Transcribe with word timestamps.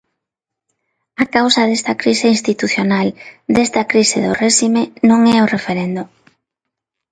A 1.23 1.25
causa 1.35 1.63
desta 1.69 1.93
crise 2.01 2.27
institucional, 2.35 3.07
desta 3.55 3.81
crise 3.91 4.17
do 4.25 4.31
réxime, 4.41 4.83
non 5.09 5.19
é 5.35 5.37
o 5.45 5.51
referendo. 5.55 6.01